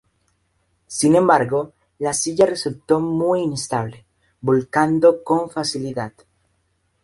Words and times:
Sin 0.87 1.15
embargo, 1.15 1.73
la 1.99 2.13
silla 2.15 2.47
resultó 2.47 2.99
muy 2.99 3.41
inestable, 3.41 4.07
volcando 4.41 5.23
con 5.23 5.51
facilidad. 5.51 6.13